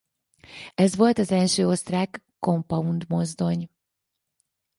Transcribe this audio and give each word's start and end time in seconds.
Ez 0.75 0.95
volt 0.95 1.17
az 1.17 1.31
első 1.31 1.67
osztrák 1.67 2.23
kompaund 2.39 3.05
mozdony. 3.07 3.69